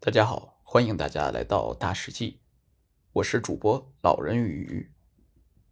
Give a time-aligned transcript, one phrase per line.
[0.00, 2.38] 大家好，欢迎大家来到大史记，
[3.14, 4.92] 我是主播老人与鱼。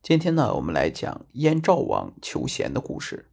[0.02, 3.30] 今天呢，我们来讲燕赵王求贤的故事。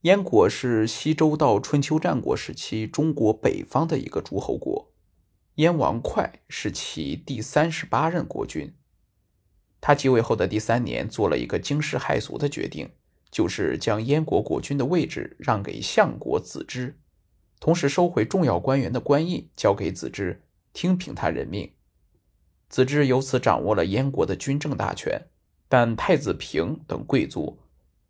[0.00, 4.94] 燕国是西周到春秋战国时期中国北方的一个诸侯国，
[5.56, 8.74] 燕王哙是其第三十八任国君。
[9.82, 12.90] 他继位后的第三年，做了一个惊世骇俗的决定，
[13.30, 16.98] 就是将燕国国君的位置让给相国子之。
[17.58, 21.72] 同时收回重要官员的官印，交给子之，听凭他任命。
[22.68, 25.28] 子之由此掌握了燕国的军政大权，
[25.68, 27.58] 但太子平等贵族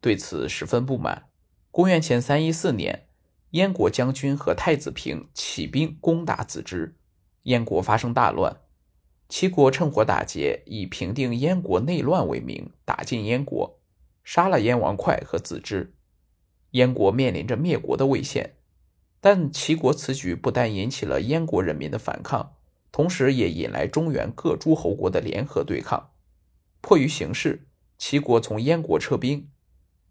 [0.01, 1.29] 对此十分不满。
[1.71, 3.07] 公元前三一四年，
[3.51, 6.97] 燕国将军和太子平起兵攻打子之，
[7.43, 8.61] 燕国发生大乱。
[9.29, 13.79] 齐国趁火打劫，以平定燕国内乱为名，打进燕国，
[14.25, 15.95] 杀了燕王哙和子之。
[16.71, 18.55] 燕国面临着灭国的危险。
[19.27, 22.55] 但齐国此举不但引起了燕国人民的反抗，
[22.93, 26.11] 同时也引来中原各诸侯国的联合对抗。
[26.81, 27.67] 迫于形势，
[27.99, 29.49] 齐国从燕国撤兵，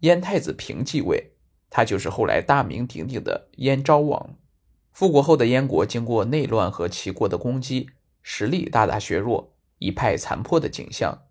[0.00, 1.32] 燕太子平继位，
[1.70, 4.36] 他就是后来大名鼎鼎的燕昭王。
[4.92, 7.88] 复国后的燕国经过内乱和齐国的攻击，
[8.22, 11.22] 实力大大削弱，一派残破的景象，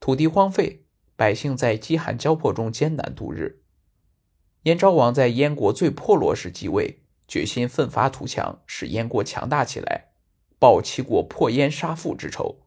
[0.00, 0.84] 土地荒废，
[1.16, 3.60] 百姓在饥寒交迫中艰难度日。
[4.62, 6.99] 燕昭王在燕国最破落时继位。
[7.30, 10.06] 决心奋发图强，使燕国强大起来，
[10.58, 12.62] 报齐国破燕杀父之仇。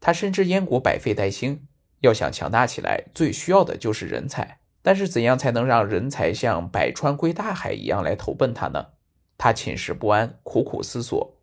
[0.00, 1.66] 他深知燕国百废待兴，
[2.00, 4.60] 要想强大起来，最需要的就是人才。
[4.82, 8.88] 但是，怎样才能让人才像百川归大海一样来投奔他呢？
[9.38, 11.38] 他寝食不安，苦苦思索。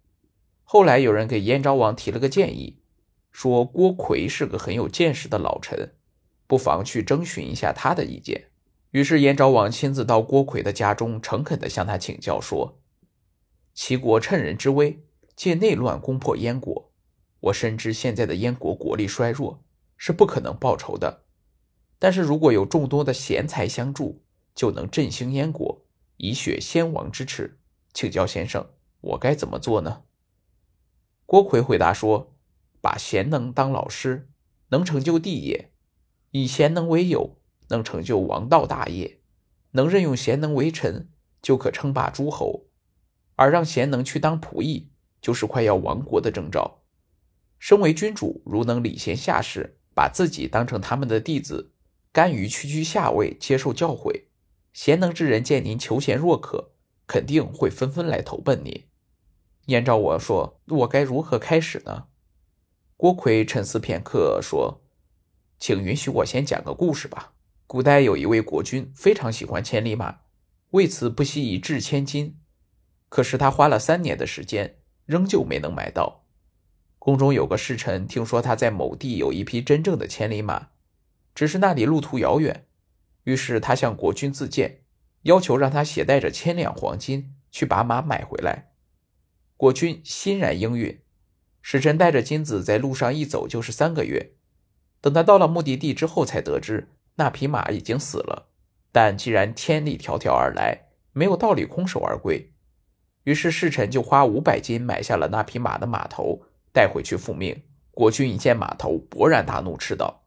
[0.63, 2.83] 后来，有人给燕昭王提了个建议，
[3.31, 5.95] 说郭奎是个很有见识的老臣，
[6.45, 8.48] 不妨去征询一下他的意见。
[8.91, 12.81] 于是，燕昭王亲自到郭奎的家中，诚恳地向他请教说
[13.75, 15.03] ：“齐国趁人之危，
[15.35, 16.91] 借内乱攻破燕国。
[17.41, 19.63] 我深知现在的燕国国力衰弱，
[19.95, 21.25] 是不可能报仇的。
[21.99, 24.23] 但是如果有众多的贤才相助，
[24.55, 25.85] 就能振兴燕国，
[26.17, 27.59] 以雪先王之耻。
[27.93, 28.71] 请教先生，
[29.01, 30.01] 我该怎么做呢？”
[31.27, 32.35] 郭奎回答说
[32.81, 34.31] ：“把贤能当老师，
[34.69, 35.69] 能成就地业；
[36.31, 37.35] 以贤能为友。”
[37.69, 39.19] 能成就王道大业，
[39.71, 41.09] 能任用贤能为臣，
[41.41, 42.67] 就可称霸诸侯；
[43.35, 44.91] 而让贤能去当仆役，
[45.21, 46.83] 就是快要亡国的征兆。
[47.57, 51.73] 身为君主，如能礼贤下士，把自己当成他们的弟子，
[52.11, 54.25] 甘于屈居下位，接受教诲，
[54.73, 56.71] 贤能之人见您求贤若渴，
[57.05, 58.85] 肯定会纷纷来投奔您。
[59.65, 62.07] 燕昭王说：“我该如何开始呢？”
[62.97, 64.81] 郭奎沉思片刻，说
[65.59, 67.33] ：“请允许我先讲个故事吧。”
[67.69, 70.21] 古代有一位国君非常喜欢千里马，
[70.71, 72.39] 为此不惜一掷千金。
[73.09, 76.25] 可是他花了三年的时间，仍旧没能买到。
[76.97, 80.69] 宫中有个侍臣听说他在某地有一匹真正的千里马，
[81.35, 82.65] 只是那里路途遥远，
[83.25, 84.81] 于是他向国君自荐，
[85.21, 88.71] 要求让他携带着千两黄金去把马买回来。
[89.55, 90.99] 国君欣然应允，
[91.61, 94.31] 使臣带着金子在路上一走就是三个月。
[94.99, 96.87] 等他到了目的地之后，才得知。
[97.19, 98.47] 那匹马已经死了，
[98.93, 102.53] 但既然千里迢迢而来，没有道理空手而归。
[103.25, 107.61] 于是侍臣就花五百金买下了那匹马的马头，带回去复命。
[107.91, 110.23] 国君一见马头，勃然大怒，斥道：“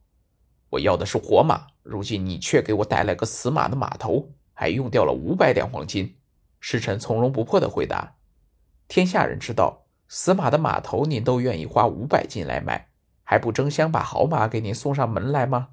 [0.69, 6.19] 我要的是活马，如今你却给我带来个死马的马头，还用掉了五百两黄金。”
[6.61, 8.17] 侍臣从容不迫地回答
[8.87, 12.91] ：“天下人知道，死马的马头您都愿意花五百金来买，
[13.25, 15.71] 还不争相把好马给您送上门来吗？”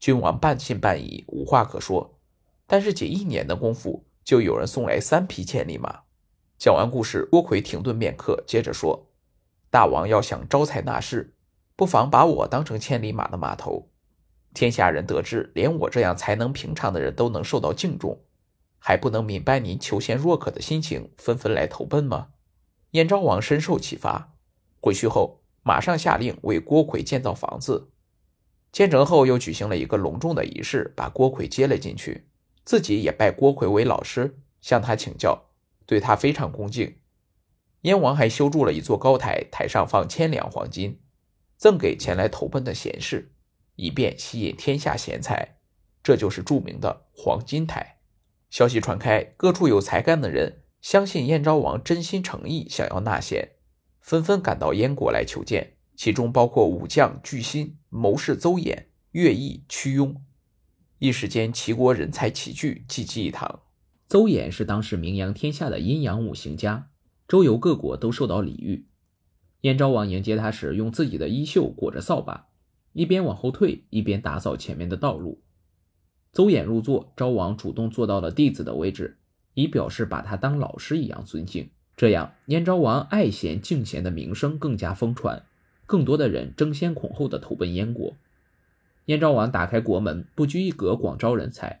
[0.00, 2.18] 君王半信半疑，无话可说。
[2.66, 6.04] 但是仅一年的功夫，就有人送来三匹千里马。
[6.58, 9.10] 讲完故事，郭奎停顿片刻，接着说
[9.70, 11.34] ：“大王要想招财纳士，
[11.76, 13.90] 不妨把我当成千里马的马头。
[14.54, 18.22] 天下人得知，连我这样才能平常的人都能受到敬重，
[18.78, 22.28] 还不能明白您求贤若渴的心情，纷纷来投奔吗？”
[22.92, 24.34] 燕昭王深受启发，
[24.80, 27.89] 回去后马上下令为郭奎建造房子。
[28.72, 32.28] 建成后，又举行了一个隆重的仪式，把郭奎接了进去，
[32.64, 35.50] 自己也拜郭奎为老师，向他请教，
[35.86, 36.98] 对他非常恭敬。
[37.82, 41.00] 燕王还修筑了一座高台，台上放千两黄金，
[41.56, 43.32] 赠给前来投奔的贤士，
[43.74, 45.56] 以便吸引天下贤才。
[46.02, 47.98] 这就是著名的黄金台。
[48.50, 53.50] 消息传开，各处有才干的人相信燕昭王真心诚意想要纳贤，
[54.00, 55.78] 纷纷赶到燕国来求见。
[56.00, 60.16] 其中包括武将巨心、谋士邹衍、乐毅、屈庸。
[60.98, 63.60] 一时间，齐国人才齐聚，济济一堂。
[64.08, 66.88] 邹衍是当时名扬天下的阴阳五行家，
[67.28, 68.86] 周游各国都受到礼遇。
[69.60, 72.48] 燕昭王迎接他时，用自己的衣袖裹着扫把，
[72.94, 75.42] 一边往后退，一边打扫前面的道路。
[76.32, 79.18] 邹衍入座，昭王主动坐到了弟子的位置，
[79.52, 81.68] 以表示把他当老师一样尊敬。
[81.94, 85.44] 这样，燕昭王爱贤敬贤的名声更加疯传，
[85.90, 88.16] 更多的人争先恐后的投奔燕国。
[89.06, 91.80] 燕昭王打开国门，不拘一格广招人才。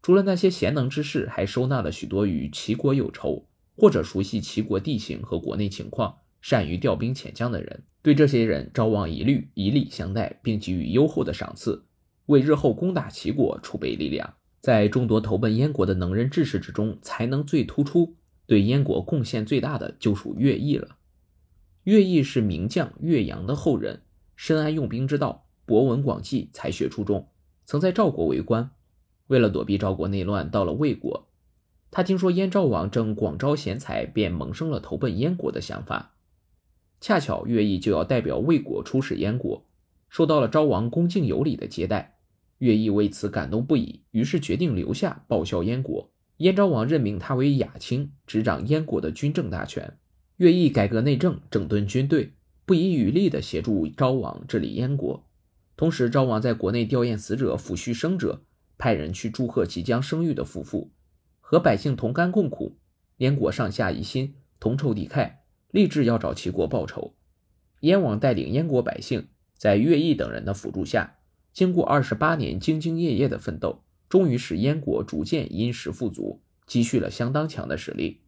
[0.00, 3.46] 除了那些贤能之士，还收纳了许多与齐国有仇
[3.76, 7.82] 或者熟悉齐国地形和国内情况、善于调兵遣将的人。
[8.00, 11.82] 对这些人，昭王一律以礼相待，并给予优厚的赏赐，
[12.26, 14.34] 为日后攻打齐国储备力量。
[14.60, 18.14] 在众多投奔燕国的能人志士之中，才能最突出、
[18.46, 20.97] 对燕国贡献最大的就属乐毅了。
[21.88, 24.02] 乐毅是名将岳阳的后人，
[24.36, 27.28] 深谙用兵之道，博闻广记，才学出众，
[27.64, 28.72] 曾在赵国为官。
[29.28, 31.28] 为了躲避赵国内乱，到了魏国，
[31.90, 36.12] 他听说燕昭王正广招贤才，便萌生了投奔燕国的想法。
[37.00, 39.64] 恰巧乐毅就要代表魏国出使燕国，
[40.10, 42.18] 受到了昭王恭敬有礼的接待，
[42.58, 46.10] 乐毅为此感动不已，于是决定留下报效燕国。
[46.36, 49.96] 燕昭王任命他为亚卿，执掌燕国的军政大权。
[50.38, 52.32] 乐毅改革内政，整顿军队，
[52.64, 55.26] 不遗余力地协助昭王治理燕国。
[55.76, 58.42] 同时，昭王在国内吊唁死者、抚恤生者。
[58.78, 60.92] 派人去祝贺即将生育的夫妇，
[61.40, 62.78] 和百姓同甘共苦。
[63.16, 65.32] 燕国上下一心，同仇敌忾，
[65.72, 67.16] 立志要找齐国报仇。
[67.80, 69.26] 燕王带领燕国百姓，
[69.56, 71.16] 在乐毅等人的辅助下，
[71.52, 78.20] 经过二十八年兢兢业业的奋斗，终于使燕国逐渐殷实富足，积蓄了相当强的实力。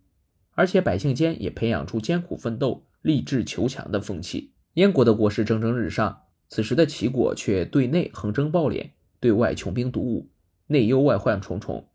[0.54, 4.52] 而且百姓间也培养出艰苦奋斗、励志求强的风气。
[4.74, 10.28] 燕国的国势蒸蒸日上，此时的齐国却对内横征暴敛，对外穷兵黩武。
[10.66, 11.88] 内忧外患重重，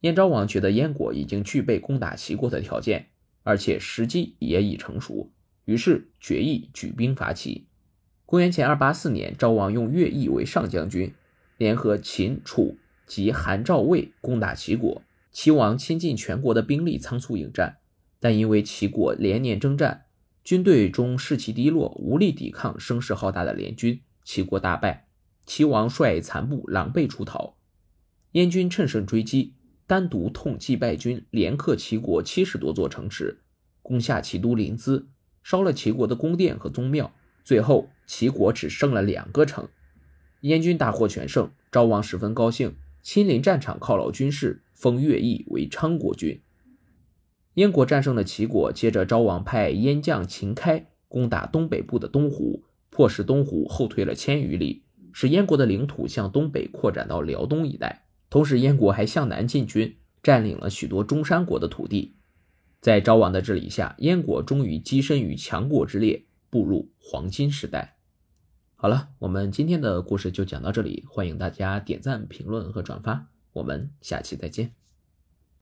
[0.00, 3.08] 燕昭王觉得燕国已经具备攻打齐国的条件，
[3.42, 5.30] 而且时机也已成熟，
[5.66, 7.66] 于是决意举兵伐齐。
[8.24, 11.12] 公元前二八四年，昭王用乐毅为上将军，
[11.58, 15.02] 联合秦、楚及韩、赵、魏攻打齐国。
[15.30, 17.76] 齐王倾尽全国的兵力仓促应战，
[18.24, 20.06] 但因为齐国连年征战，
[20.42, 25.08] 军队中士气低落，无力抵抗声势浩大的联军，齐国大败。
[25.44, 27.58] 齐王率残部狼狈出逃。
[28.32, 29.52] 燕军趁胜追击，
[29.86, 33.42] 单独痛击败军，连克齐国七十多座城池，
[33.82, 35.04] 攻下齐都临淄，
[35.42, 37.12] 烧了齐国的宫殿和宗庙。
[37.44, 39.68] 最后，齐国只剩了两个城。
[40.40, 46.40] 燕军大获全胜，昭王十分高兴，亲临战场犒劳军士，封乐毅为昌国君。
[47.54, 58.06] 燕国战胜了齐国，接着昭王派燕将秦开攻打东北部的东湖，迫使东湖后退了千余里，使燕国的领土向东北扩展到辽东一带。
[58.28, 62.16] 同时，燕国还向南进军，占领了许多中山国的土地。
[62.80, 67.96] 在昭王的治理下，燕国终于跻身于强国之列，步入黄金时代。
[68.74, 74.83] 好了，我们今天的故事就讲到这里，欢迎大家点赞、评论和转发，我们下期再见。